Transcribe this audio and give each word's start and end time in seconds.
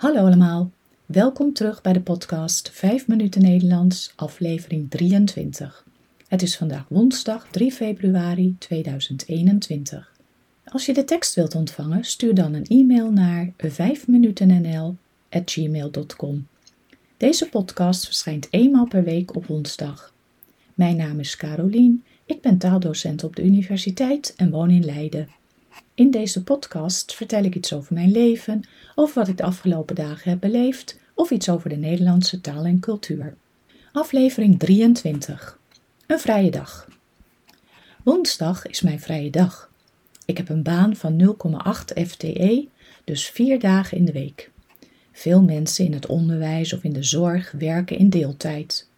Hallo 0.00 0.24
allemaal, 0.24 0.70
welkom 1.06 1.52
terug 1.52 1.82
bij 1.82 1.92
de 1.92 2.00
podcast 2.00 2.70
5 2.70 3.06
minuten 3.06 3.42
Nederlands, 3.42 4.12
aflevering 4.16 4.90
23. 4.90 5.84
Het 6.28 6.42
is 6.42 6.56
vandaag 6.56 6.84
woensdag 6.88 7.46
3 7.50 7.72
februari 7.72 8.56
2021. 8.58 10.12
Als 10.64 10.86
je 10.86 10.92
de 10.92 11.04
tekst 11.04 11.34
wilt 11.34 11.54
ontvangen, 11.54 12.04
stuur 12.04 12.34
dan 12.34 12.54
een 12.54 12.66
e-mail 12.66 13.12
naar 13.12 13.52
5minutennl@gmail.com. 13.56 16.46
Deze 17.16 17.48
podcast 17.48 18.04
verschijnt 18.04 18.48
eenmaal 18.50 18.86
per 18.86 19.04
week 19.04 19.36
op 19.36 19.46
woensdag. 19.46 20.14
Mijn 20.74 20.96
naam 20.96 21.20
is 21.20 21.36
Carolien, 21.36 22.04
ik 22.24 22.40
ben 22.40 22.58
taaldocent 22.58 23.24
op 23.24 23.36
de 23.36 23.44
universiteit 23.44 24.34
en 24.36 24.50
woon 24.50 24.70
in 24.70 24.84
Leiden. 24.84 25.28
In 26.00 26.10
deze 26.10 26.42
podcast 26.42 27.14
vertel 27.14 27.44
ik 27.44 27.54
iets 27.54 27.72
over 27.72 27.94
mijn 27.94 28.10
leven, 28.10 28.62
over 28.94 29.14
wat 29.14 29.28
ik 29.28 29.36
de 29.36 29.42
afgelopen 29.42 29.94
dagen 29.94 30.30
heb 30.30 30.40
beleefd 30.40 30.98
of 31.14 31.30
iets 31.30 31.48
over 31.48 31.68
de 31.68 31.76
Nederlandse 31.76 32.40
taal 32.40 32.64
en 32.64 32.80
cultuur. 32.80 33.36
Aflevering 33.92 34.58
23. 34.58 35.58
Een 36.06 36.18
vrije 36.18 36.50
dag. 36.50 36.88
Woensdag 38.02 38.66
is 38.66 38.80
mijn 38.80 39.00
vrije 39.00 39.30
dag. 39.30 39.70
Ik 40.24 40.36
heb 40.36 40.48
een 40.48 40.62
baan 40.62 40.96
van 40.96 41.36
0,8 41.96 42.06
FTE, 42.06 42.68
dus 43.04 43.28
vier 43.28 43.58
dagen 43.58 43.98
in 43.98 44.04
de 44.04 44.12
week. 44.12 44.50
Veel 45.12 45.42
mensen 45.42 45.84
in 45.84 45.92
het 45.92 46.06
onderwijs 46.06 46.72
of 46.72 46.84
in 46.84 46.92
de 46.92 47.02
zorg 47.02 47.52
werken 47.52 47.98
in 47.98 48.10
deeltijd. 48.10 48.88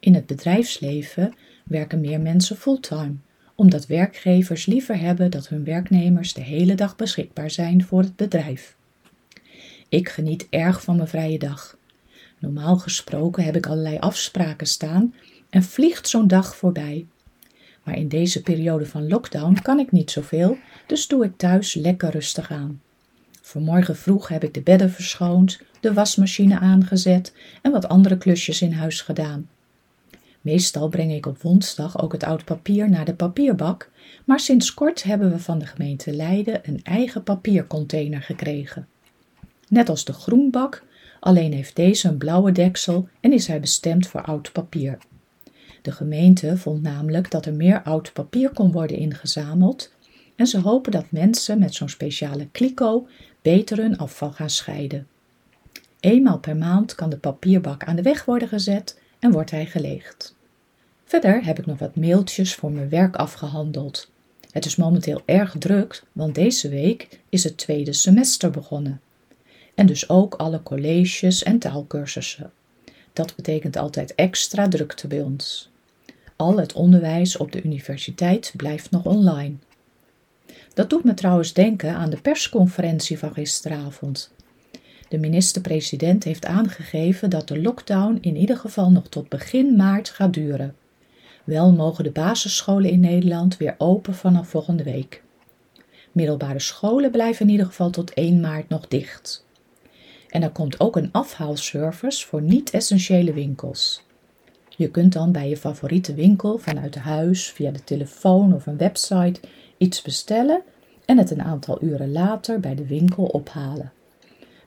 In 0.00 0.14
het 0.14 0.26
bedrijfsleven 0.26 1.34
werken 1.64 2.00
meer 2.00 2.20
mensen 2.20 2.56
fulltime 2.56 3.14
omdat 3.60 3.86
werkgevers 3.86 4.66
liever 4.66 4.98
hebben 4.98 5.30
dat 5.30 5.48
hun 5.48 5.64
werknemers 5.64 6.32
de 6.32 6.40
hele 6.40 6.74
dag 6.74 6.96
beschikbaar 6.96 7.50
zijn 7.50 7.84
voor 7.84 8.02
het 8.02 8.16
bedrijf. 8.16 8.76
Ik 9.88 10.08
geniet 10.08 10.46
erg 10.50 10.82
van 10.82 10.96
mijn 10.96 11.08
vrije 11.08 11.38
dag. 11.38 11.76
Normaal 12.38 12.76
gesproken 12.76 13.44
heb 13.44 13.56
ik 13.56 13.66
allerlei 13.66 13.98
afspraken 13.98 14.66
staan 14.66 15.14
en 15.50 15.62
vliegt 15.62 16.08
zo'n 16.08 16.26
dag 16.26 16.56
voorbij. 16.56 17.06
Maar 17.82 17.96
in 17.96 18.08
deze 18.08 18.42
periode 18.42 18.86
van 18.86 19.08
lockdown 19.08 19.58
kan 19.62 19.78
ik 19.78 19.92
niet 19.92 20.10
zoveel, 20.10 20.56
dus 20.86 21.06
doe 21.06 21.24
ik 21.24 21.36
thuis 21.36 21.74
lekker 21.74 22.10
rustig 22.10 22.50
aan. 22.50 22.80
Vanmorgen 23.42 23.96
vroeg 23.96 24.28
heb 24.28 24.44
ik 24.44 24.54
de 24.54 24.62
bedden 24.62 24.90
verschoond, 24.90 25.60
de 25.80 25.92
wasmachine 25.92 26.58
aangezet 26.58 27.32
en 27.62 27.72
wat 27.72 27.88
andere 27.88 28.18
klusjes 28.18 28.62
in 28.62 28.72
huis 28.72 29.00
gedaan. 29.00 29.48
Meestal 30.40 30.88
breng 30.88 31.12
ik 31.12 31.26
op 31.26 31.42
woensdag 31.42 32.02
ook 32.02 32.12
het 32.12 32.24
oud 32.24 32.44
papier 32.44 32.90
naar 32.90 33.04
de 33.04 33.14
papierbak, 33.14 33.90
maar 34.24 34.40
sinds 34.40 34.74
kort 34.74 35.02
hebben 35.02 35.30
we 35.30 35.38
van 35.38 35.58
de 35.58 35.66
gemeente 35.66 36.12
Leiden 36.12 36.60
een 36.62 36.80
eigen 36.82 37.22
papiercontainer 37.22 38.22
gekregen. 38.22 38.88
Net 39.68 39.88
als 39.88 40.04
de 40.04 40.12
groenbak, 40.12 40.84
alleen 41.20 41.52
heeft 41.52 41.76
deze 41.76 42.08
een 42.08 42.18
blauwe 42.18 42.52
deksel 42.52 43.08
en 43.20 43.32
is 43.32 43.46
hij 43.46 43.60
bestemd 43.60 44.06
voor 44.06 44.22
oud 44.22 44.52
papier. 44.52 44.98
De 45.82 45.92
gemeente 45.92 46.56
vond 46.56 46.82
namelijk 46.82 47.30
dat 47.30 47.46
er 47.46 47.54
meer 47.54 47.82
oud 47.82 48.12
papier 48.12 48.50
kon 48.50 48.72
worden 48.72 48.96
ingezameld 48.96 49.94
en 50.36 50.46
ze 50.46 50.60
hopen 50.60 50.92
dat 50.92 51.10
mensen 51.10 51.58
met 51.58 51.74
zo'n 51.74 51.88
speciale 51.88 52.48
kliko 52.52 53.08
beter 53.42 53.76
hun 53.76 53.98
afval 53.98 54.32
gaan 54.32 54.50
scheiden. 54.50 55.06
Eenmaal 56.00 56.38
per 56.38 56.56
maand 56.56 56.94
kan 56.94 57.10
de 57.10 57.18
papierbak 57.18 57.84
aan 57.84 57.96
de 57.96 58.02
weg 58.02 58.24
worden 58.24 58.48
gezet 58.48 58.99
en 59.20 59.30
wordt 59.30 59.50
hij 59.50 59.66
geleegd. 59.66 60.34
Verder 61.04 61.44
heb 61.44 61.58
ik 61.58 61.66
nog 61.66 61.78
wat 61.78 61.96
mailtjes 61.96 62.54
voor 62.54 62.72
mijn 62.72 62.88
werk 62.88 63.16
afgehandeld. 63.16 64.10
Het 64.50 64.64
is 64.64 64.76
momenteel 64.76 65.22
erg 65.24 65.54
druk, 65.58 66.02
want 66.12 66.34
deze 66.34 66.68
week 66.68 67.20
is 67.28 67.44
het 67.44 67.56
tweede 67.56 67.92
semester 67.92 68.50
begonnen. 68.50 69.00
En 69.74 69.86
dus 69.86 70.08
ook 70.08 70.34
alle 70.34 70.62
colleges 70.62 71.42
en 71.42 71.58
taalkursussen. 71.58 72.52
Dat 73.12 73.36
betekent 73.36 73.76
altijd 73.76 74.14
extra 74.14 74.68
drukte 74.68 75.06
bij 75.06 75.20
ons. 75.20 75.70
Al 76.36 76.58
het 76.58 76.72
onderwijs 76.72 77.36
op 77.36 77.52
de 77.52 77.62
universiteit 77.62 78.52
blijft 78.56 78.90
nog 78.90 79.04
online. 79.04 79.54
Dat 80.74 80.90
doet 80.90 81.04
me 81.04 81.14
trouwens 81.14 81.52
denken 81.52 81.94
aan 81.94 82.10
de 82.10 82.20
persconferentie 82.20 83.18
van 83.18 83.32
gisteravond. 83.32 84.32
De 85.10 85.18
minister-president 85.18 86.24
heeft 86.24 86.46
aangegeven 86.46 87.30
dat 87.30 87.48
de 87.48 87.62
lockdown 87.62 88.18
in 88.20 88.36
ieder 88.36 88.56
geval 88.56 88.90
nog 88.90 89.08
tot 89.08 89.28
begin 89.28 89.76
maart 89.76 90.08
gaat 90.08 90.34
duren. 90.34 90.76
Wel 91.44 91.72
mogen 91.72 92.04
de 92.04 92.10
basisscholen 92.10 92.90
in 92.90 93.00
Nederland 93.00 93.56
weer 93.56 93.74
open 93.78 94.14
vanaf 94.14 94.48
volgende 94.48 94.82
week. 94.82 95.22
Middelbare 96.12 96.60
scholen 96.60 97.10
blijven 97.10 97.46
in 97.46 97.52
ieder 97.52 97.66
geval 97.66 97.90
tot 97.90 98.14
1 98.14 98.40
maart 98.40 98.68
nog 98.68 98.88
dicht. 98.88 99.46
En 100.28 100.42
er 100.42 100.50
komt 100.50 100.80
ook 100.80 100.96
een 100.96 101.12
afhaalservice 101.12 102.26
voor 102.26 102.42
niet-essentiële 102.42 103.32
winkels. 103.32 104.02
Je 104.68 104.90
kunt 104.90 105.12
dan 105.12 105.32
bij 105.32 105.48
je 105.48 105.56
favoriete 105.56 106.14
winkel 106.14 106.58
vanuit 106.58 106.94
huis, 106.94 107.50
via 107.50 107.70
de 107.70 107.84
telefoon 107.84 108.54
of 108.54 108.66
een 108.66 108.76
website 108.76 109.40
iets 109.76 110.02
bestellen 110.02 110.62
en 111.04 111.18
het 111.18 111.30
een 111.30 111.42
aantal 111.42 111.82
uren 111.82 112.12
later 112.12 112.60
bij 112.60 112.74
de 112.74 112.86
winkel 112.86 113.24
ophalen. 113.24 113.92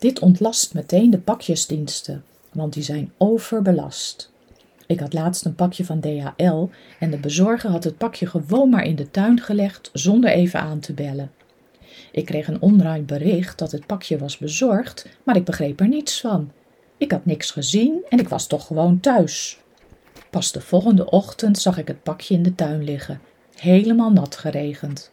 Dit 0.00 0.18
ontlast 0.18 0.74
meteen 0.74 1.10
de 1.10 1.18
pakjesdiensten, 1.18 2.24
want 2.52 2.72
die 2.72 2.82
zijn 2.82 3.12
overbelast. 3.18 4.32
Ik 4.86 5.00
had 5.00 5.12
laatst 5.12 5.44
een 5.44 5.54
pakje 5.54 5.84
van 5.84 6.00
DHL 6.00 6.68
en 6.98 7.10
de 7.10 7.18
bezorger 7.18 7.70
had 7.70 7.84
het 7.84 7.98
pakje 7.98 8.26
gewoon 8.26 8.68
maar 8.68 8.84
in 8.84 8.96
de 8.96 9.10
tuin 9.10 9.40
gelegd 9.40 9.90
zonder 9.92 10.30
even 10.30 10.60
aan 10.60 10.80
te 10.80 10.92
bellen. 10.92 11.30
Ik 12.12 12.24
kreeg 12.24 12.48
een 12.48 12.62
online 12.62 13.02
bericht 13.02 13.58
dat 13.58 13.72
het 13.72 13.86
pakje 13.86 14.18
was 14.18 14.38
bezorgd, 14.38 15.06
maar 15.24 15.36
ik 15.36 15.44
begreep 15.44 15.80
er 15.80 15.88
niets 15.88 16.20
van. 16.20 16.52
Ik 16.96 17.10
had 17.10 17.26
niks 17.26 17.50
gezien 17.50 18.04
en 18.08 18.18
ik 18.18 18.28
was 18.28 18.46
toch 18.46 18.66
gewoon 18.66 19.00
thuis. 19.00 19.60
Pas 20.30 20.52
de 20.52 20.60
volgende 20.60 21.10
ochtend 21.10 21.58
zag 21.58 21.78
ik 21.78 21.88
het 21.88 22.02
pakje 22.02 22.34
in 22.34 22.42
de 22.42 22.54
tuin 22.54 22.84
liggen, 22.84 23.20
helemaal 23.54 24.12
nat 24.12 24.36
geregend. 24.36 25.10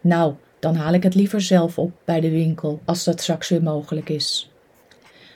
Nou, 0.00 0.34
dan 0.62 0.74
haal 0.74 0.92
ik 0.92 1.02
het 1.02 1.14
liever 1.14 1.40
zelf 1.40 1.78
op 1.78 1.92
bij 2.04 2.20
de 2.20 2.30
winkel 2.30 2.80
als 2.84 3.04
dat 3.04 3.20
straks 3.20 3.48
weer 3.48 3.62
mogelijk 3.62 4.08
is. 4.08 4.50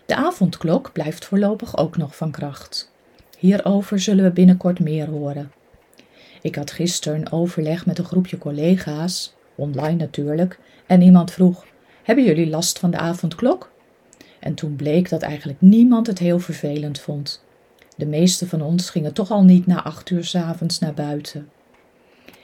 De 0.06 0.16
avondklok 0.16 0.92
blijft 0.92 1.24
voorlopig 1.24 1.76
ook 1.76 1.96
nog 1.96 2.16
van 2.16 2.30
kracht. 2.30 2.92
Hierover 3.38 4.00
zullen 4.00 4.24
we 4.24 4.30
binnenkort 4.30 4.80
meer 4.80 5.08
horen. 5.08 5.52
Ik 6.42 6.54
had 6.54 6.70
gisteren 6.70 7.32
overleg 7.32 7.86
met 7.86 7.98
een 7.98 8.04
groepje 8.04 8.38
collega's, 8.38 9.34
online 9.54 9.96
natuurlijk, 9.96 10.58
en 10.86 11.00
iemand 11.00 11.30
vroeg: 11.30 11.64
Hebben 12.02 12.24
jullie 12.24 12.48
last 12.48 12.78
van 12.78 12.90
de 12.90 12.98
avondklok? 12.98 13.70
En 14.40 14.54
toen 14.54 14.76
bleek 14.76 15.08
dat 15.08 15.22
eigenlijk 15.22 15.60
niemand 15.60 16.06
het 16.06 16.18
heel 16.18 16.38
vervelend 16.38 17.00
vond. 17.00 17.44
De 17.96 18.06
meeste 18.06 18.48
van 18.48 18.62
ons 18.62 18.90
gingen 18.90 19.12
toch 19.12 19.30
al 19.30 19.42
niet 19.44 19.66
na 19.66 19.82
acht 19.82 20.10
uur 20.10 20.24
s 20.24 20.34
avonds 20.34 20.78
naar 20.78 20.94
buiten. 20.94 21.48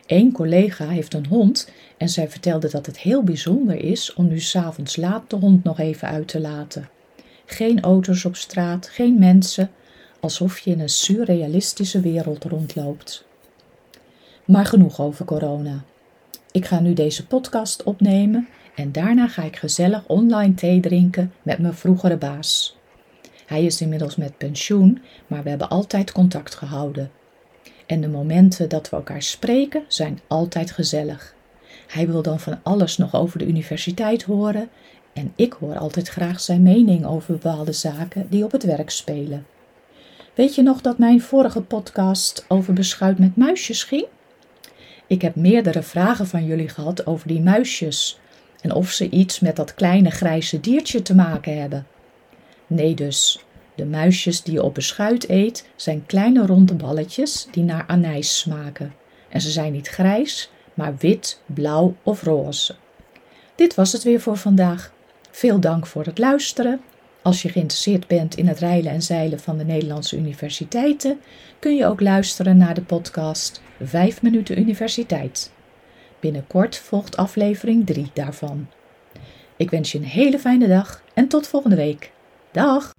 Eén 0.06 0.32
collega 0.32 0.86
heeft 0.86 1.14
een 1.14 1.26
hond 1.26 1.70
en 1.96 2.08
zij 2.08 2.28
vertelde 2.28 2.70
dat 2.70 2.86
het 2.86 2.98
heel 2.98 3.22
bijzonder 3.22 3.76
is 3.76 4.14
om 4.14 4.28
nu 4.28 4.40
s'avonds 4.40 4.96
laat 4.96 5.30
de 5.30 5.36
hond 5.36 5.64
nog 5.64 5.78
even 5.78 6.08
uit 6.08 6.28
te 6.28 6.40
laten. 6.40 6.88
Geen 7.46 7.80
auto's 7.80 8.24
op 8.24 8.36
straat, 8.36 8.88
geen 8.88 9.18
mensen, 9.18 9.70
alsof 10.20 10.58
je 10.58 10.70
in 10.70 10.80
een 10.80 10.88
surrealistische 10.88 12.00
wereld 12.00 12.44
rondloopt. 12.44 13.24
Maar 14.44 14.66
genoeg 14.66 15.00
over 15.00 15.24
corona. 15.24 15.84
Ik 16.50 16.66
ga 16.66 16.80
nu 16.80 16.92
deze 16.92 17.26
podcast 17.26 17.82
opnemen 17.82 18.48
en 18.74 18.92
daarna 18.92 19.28
ga 19.28 19.42
ik 19.42 19.56
gezellig 19.56 20.06
online 20.06 20.54
thee 20.54 20.80
drinken 20.80 21.32
met 21.42 21.58
mijn 21.58 21.74
vroegere 21.74 22.16
baas. 22.16 22.76
Hij 23.46 23.64
is 23.64 23.80
inmiddels 23.80 24.16
met 24.16 24.38
pensioen, 24.38 25.02
maar 25.26 25.42
we 25.42 25.48
hebben 25.48 25.68
altijd 25.68 26.12
contact 26.12 26.54
gehouden. 26.54 27.10
En 27.92 28.00
de 28.00 28.08
momenten 28.08 28.68
dat 28.68 28.90
we 28.90 28.96
elkaar 28.96 29.22
spreken 29.22 29.84
zijn 29.88 30.20
altijd 30.26 30.70
gezellig. 30.70 31.34
Hij 31.86 32.06
wil 32.06 32.22
dan 32.22 32.40
van 32.40 32.58
alles 32.62 32.96
nog 32.96 33.14
over 33.14 33.38
de 33.38 33.46
universiteit 33.46 34.22
horen 34.22 34.68
en 35.12 35.32
ik 35.36 35.52
hoor 35.52 35.78
altijd 35.78 36.08
graag 36.08 36.40
zijn 36.40 36.62
mening 36.62 37.06
over 37.06 37.32
bepaalde 37.32 37.72
zaken 37.72 38.26
die 38.30 38.44
op 38.44 38.52
het 38.52 38.64
werk 38.64 38.90
spelen. 38.90 39.46
Weet 40.34 40.54
je 40.54 40.62
nog 40.62 40.80
dat 40.80 40.98
mijn 40.98 41.20
vorige 41.20 41.60
podcast 41.60 42.44
over 42.48 42.72
beschuit 42.72 43.18
met 43.18 43.36
muisjes 43.36 43.82
ging? 43.82 44.06
Ik 45.06 45.22
heb 45.22 45.34
meerdere 45.34 45.82
vragen 45.82 46.26
van 46.26 46.44
jullie 46.44 46.68
gehad 46.68 47.06
over 47.06 47.28
die 47.28 47.40
muisjes 47.40 48.20
en 48.60 48.72
of 48.72 48.90
ze 48.90 49.08
iets 49.08 49.40
met 49.40 49.56
dat 49.56 49.74
kleine 49.74 50.10
grijze 50.10 50.60
diertje 50.60 51.02
te 51.02 51.14
maken 51.14 51.60
hebben. 51.60 51.86
Nee 52.66 52.94
dus, 52.94 53.44
de 53.74 53.84
muisjes 53.84 54.42
die 54.42 54.54
je 54.54 54.62
op 54.62 54.74
beschuit 54.74 55.28
eet 55.28 55.68
zijn 55.76 56.06
kleine 56.06 56.46
ronde 56.46 56.74
balletjes 56.74 57.48
die 57.50 57.64
naar 57.64 57.84
anijs 57.86 58.38
smaken. 58.38 58.94
En 59.28 59.40
ze 59.40 59.50
zijn 59.50 59.72
niet 59.72 59.88
grijs, 59.88 60.50
maar 60.74 60.96
wit, 60.98 61.40
blauw 61.46 61.96
of 62.02 62.22
roze. 62.22 62.74
Dit 63.54 63.74
was 63.74 63.92
het 63.92 64.02
weer 64.02 64.20
voor 64.20 64.36
vandaag. 64.36 64.92
Veel 65.30 65.60
dank 65.60 65.86
voor 65.86 66.04
het 66.04 66.18
luisteren 66.18 66.80
als 67.22 67.42
je 67.42 67.48
geïnteresseerd 67.48 68.06
bent 68.06 68.36
in 68.36 68.46
het 68.46 68.58
rijlen 68.58 68.92
en 68.92 69.02
zeilen 69.02 69.40
van 69.40 69.58
de 69.58 69.64
Nederlandse 69.64 70.16
universiteiten, 70.16 71.20
kun 71.58 71.76
je 71.76 71.86
ook 71.86 72.00
luisteren 72.00 72.56
naar 72.56 72.74
de 72.74 72.82
podcast 72.82 73.62
5 73.82 74.22
minuten 74.22 74.58
universiteit. 74.58 75.52
Binnenkort 76.20 76.76
volgt 76.76 77.16
aflevering 77.16 77.86
3 77.86 78.10
daarvan. 78.14 78.68
Ik 79.56 79.70
wens 79.70 79.92
je 79.92 79.98
een 79.98 80.04
hele 80.04 80.38
fijne 80.38 80.68
dag 80.68 81.02
en 81.14 81.28
tot 81.28 81.46
volgende 81.46 81.76
week. 81.76 82.12
Dag! 82.50 82.92